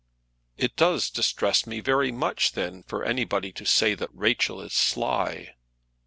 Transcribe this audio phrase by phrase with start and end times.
[0.57, 5.53] "It does distress me very much, then, for anybody to say that Rachel is sly."